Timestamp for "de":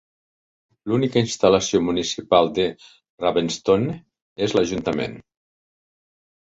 2.57-2.67